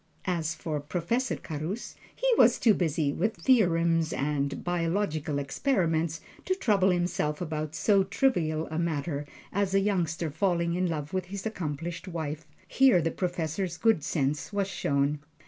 [0.25, 6.55] As for Professor Carus, he was too busy with his theorems and biological experiments to
[6.55, 11.45] trouble himself about so trivial a matter as a youngster falling in love with his
[11.45, 15.19] accomplished wife here the Professor's good sense was shown.